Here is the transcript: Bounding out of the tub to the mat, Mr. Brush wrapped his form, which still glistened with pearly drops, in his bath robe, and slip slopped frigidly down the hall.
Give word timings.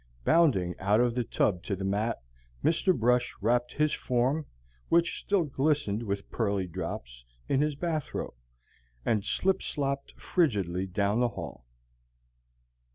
Bounding 0.23 0.73
out 0.79 0.99
of 0.99 1.13
the 1.13 1.23
tub 1.23 1.61
to 1.61 1.75
the 1.75 1.83
mat, 1.85 2.23
Mr. 2.63 2.91
Brush 2.91 3.35
wrapped 3.39 3.71
his 3.73 3.93
form, 3.93 4.47
which 4.89 5.19
still 5.19 5.43
glistened 5.43 6.01
with 6.01 6.31
pearly 6.31 6.65
drops, 6.65 7.23
in 7.47 7.61
his 7.61 7.75
bath 7.75 8.11
robe, 8.15 8.33
and 9.05 9.23
slip 9.23 9.61
slopped 9.61 10.13
frigidly 10.19 10.87
down 10.87 11.19
the 11.19 11.27
hall. 11.27 11.67